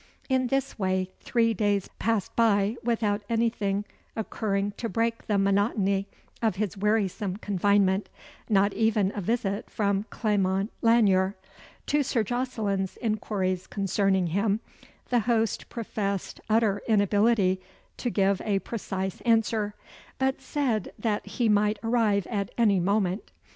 [0.29, 3.85] In this way three days passed by without anything
[4.15, 6.07] occurring to break the monotony
[6.41, 8.09] of his wearisome confinement,
[8.49, 11.35] not even a visit from Clement Lanyere.
[11.85, 14.59] To Sir Jocelyn's inquiries concerning him,
[15.09, 17.61] the host professed utter inability
[17.97, 19.75] to give a precise answer,
[20.17, 23.29] but said that he might arrive at any moment.